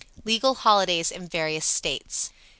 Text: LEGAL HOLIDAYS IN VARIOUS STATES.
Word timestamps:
LEGAL 0.25 0.55
HOLIDAYS 0.55 1.11
IN 1.11 1.27
VARIOUS 1.27 1.63
STATES. 1.67 2.31